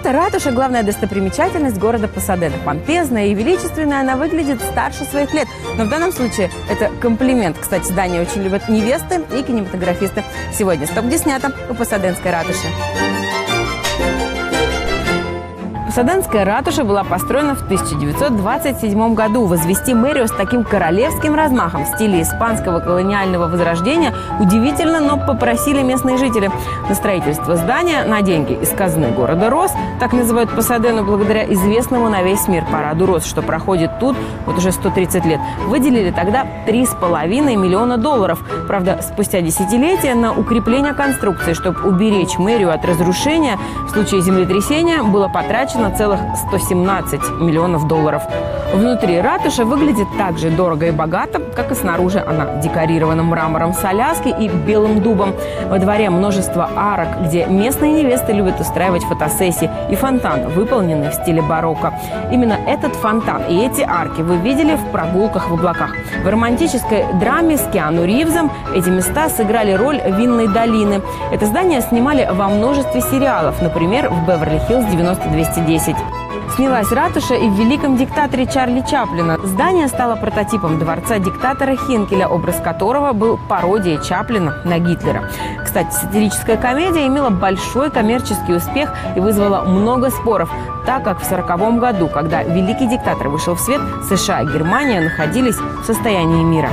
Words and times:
Эта 0.00 0.12
ратуша– 0.12 0.50
главная 0.52 0.82
достопримечательность 0.82 1.76
города 1.76 2.08
Пасадена. 2.08 2.56
Помпезная 2.64 3.26
и 3.26 3.34
величественная, 3.34 4.00
она 4.00 4.16
выглядит 4.16 4.62
старше 4.62 5.04
своих 5.04 5.34
лет. 5.34 5.46
Но 5.76 5.84
в 5.84 5.90
данном 5.90 6.10
случае 6.10 6.50
это 6.70 6.90
комплимент. 7.02 7.58
Кстати, 7.58 7.84
здание 7.84 8.22
очень 8.22 8.42
любят 8.42 8.66
невесты 8.70 9.22
и 9.36 9.42
кинематографисты. 9.42 10.24
Сегодня 10.58 10.86
«Стоп, 10.86 11.04
где 11.04 11.18
снято» 11.18 11.52
у 11.68 11.74
Пасаденской 11.74 12.30
ратуши. 12.30 12.66
Посаденская 15.90 16.44
ратуша 16.44 16.84
была 16.84 17.02
построена 17.02 17.56
в 17.56 17.62
1927 17.64 19.14
году. 19.14 19.46
Возвести 19.46 19.92
мэрию 19.92 20.28
с 20.28 20.30
таким 20.30 20.62
королевским 20.62 21.34
размахом 21.34 21.84
в 21.84 21.88
стиле 21.88 22.22
испанского 22.22 22.78
колониального 22.78 23.48
возрождения 23.48 24.14
удивительно, 24.38 25.00
но 25.00 25.16
попросили 25.16 25.82
местные 25.82 26.16
жители. 26.16 26.48
На 26.88 26.94
строительство 26.94 27.56
здания 27.56 28.04
на 28.04 28.22
деньги 28.22 28.52
из 28.52 28.68
казны 28.68 29.08
города 29.08 29.50
Рос, 29.50 29.72
так 29.98 30.12
называют 30.12 30.54
Пасадену 30.54 31.02
благодаря 31.02 31.44
известному 31.52 32.08
на 32.08 32.22
весь 32.22 32.46
мир 32.46 32.64
параду 32.70 33.06
Рос, 33.06 33.24
что 33.24 33.42
проходит 33.42 33.90
тут 33.98 34.16
вот 34.46 34.58
уже 34.58 34.70
130 34.70 35.24
лет, 35.24 35.40
выделили 35.66 36.12
тогда 36.12 36.46
3,5 36.68 37.56
миллиона 37.56 37.96
долларов. 37.96 38.38
Правда, 38.68 39.00
спустя 39.02 39.40
десятилетия 39.40 40.14
на 40.14 40.32
укрепление 40.32 40.94
конструкции, 40.94 41.52
чтобы 41.52 41.80
уберечь 41.80 42.38
мэрию 42.38 42.72
от 42.72 42.84
разрушения 42.84 43.58
в 43.88 43.90
случае 43.90 44.20
землетрясения, 44.20 45.02
было 45.02 45.26
потрачено 45.26 45.79
на 45.80 45.90
целых 45.90 46.20
117 46.48 47.40
миллионов 47.40 47.88
долларов. 47.88 48.22
Внутри 48.72 49.20
ратуша 49.20 49.64
выглядит 49.64 50.06
так 50.16 50.38
же 50.38 50.48
дорого 50.50 50.86
и 50.86 50.90
богато, 50.92 51.40
как 51.56 51.72
и 51.72 51.74
снаружи. 51.74 52.20
Она 52.24 52.60
декорирована 52.62 53.22
мрамором 53.24 53.72
с 53.74 53.84
Аляски 53.84 54.28
и 54.28 54.48
белым 54.48 55.02
дубом. 55.02 55.34
Во 55.68 55.78
дворе 55.78 56.08
множество 56.08 56.68
арок, 56.76 57.08
где 57.24 57.46
местные 57.46 57.92
невесты 57.92 58.32
любят 58.32 58.60
устраивать 58.60 59.02
фотосессии, 59.02 59.68
и 59.90 59.96
фонтан, 59.96 60.50
выполненный 60.50 61.10
в 61.10 61.14
стиле 61.14 61.42
барокко. 61.42 61.94
Именно 62.30 62.58
этот 62.66 62.94
фонтан 62.94 63.42
и 63.48 63.66
эти 63.66 63.80
арки 63.80 64.20
вы 64.20 64.36
видели 64.36 64.76
в 64.76 64.92
прогулках 64.92 65.50
в 65.50 65.54
облаках. 65.54 65.90
В 66.22 66.28
романтической 66.28 67.06
драме 67.14 67.56
с 67.56 67.66
Киану 67.72 68.04
Ривзом 68.04 68.52
эти 68.72 68.88
места 68.88 69.28
сыграли 69.30 69.72
роль 69.72 70.00
винной 70.06 70.46
долины. 70.46 71.00
Это 71.32 71.46
здание 71.46 71.80
снимали 71.80 72.28
во 72.30 72.48
множестве 72.48 73.00
сериалов, 73.00 73.60
например, 73.62 74.10
в 74.10 74.28
«Беверли-Хиллз 74.28 74.86
90210». 74.90 75.69
10. 75.70 75.94
Снялась 76.56 76.90
ратуша 76.90 77.34
и 77.34 77.48
в 77.48 77.54
«Великом 77.54 77.96
диктаторе» 77.96 78.44
Чарли 78.44 78.80
Чаплина. 78.90 79.38
Здание 79.44 79.86
стало 79.86 80.16
прототипом 80.16 80.80
дворца 80.80 81.20
диктатора 81.20 81.76
Хинкеля, 81.76 82.26
образ 82.26 82.60
которого 82.60 83.12
был 83.12 83.38
пародией 83.48 84.02
Чаплина 84.02 84.56
на 84.64 84.80
Гитлера. 84.80 85.30
Кстати, 85.62 85.92
сатирическая 85.92 86.56
комедия 86.56 87.06
имела 87.06 87.30
большой 87.30 87.90
коммерческий 87.90 88.54
успех 88.54 88.92
и 89.14 89.20
вызвала 89.20 89.62
много 89.62 90.10
споров, 90.10 90.50
так 90.86 91.04
как 91.04 91.20
в 91.20 91.32
1940 91.32 91.78
году, 91.78 92.08
когда 92.08 92.42
«Великий 92.42 92.88
диктатор» 92.88 93.28
вышел 93.28 93.54
в 93.54 93.60
свет, 93.60 93.80
США 94.08 94.42
и 94.42 94.46
Германия 94.46 95.00
находились 95.00 95.56
в 95.56 95.84
состоянии 95.84 96.42
мира. 96.42 96.70